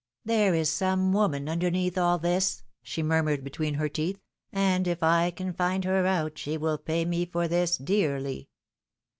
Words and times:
There 0.25 0.55
is 0.55 0.71
some 0.71 1.13
woman 1.13 1.47
underneath 1.47 1.95
all 1.95 2.17
this/' 2.17 2.63
she 2.81 3.03
mur 3.03 3.21
mured 3.21 3.43
between 3.43 3.75
her 3.75 3.87
teeth, 3.87 4.19
and 4.51 4.87
if 4.87 5.03
I 5.03 5.29
can 5.29 5.53
find 5.53 5.85
her 5.85 6.07
out, 6.07 6.39
she 6.39 6.53
shall 6.57 6.79
pay 6.79 7.05
me 7.05 7.23
for 7.27 7.47
this 7.47 7.77
dearly." 7.77 8.49